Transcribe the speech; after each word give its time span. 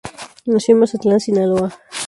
Nació 0.47 0.73
en 0.73 0.79
Mazatlán, 0.79 1.19
Sinaloa. 1.19 1.77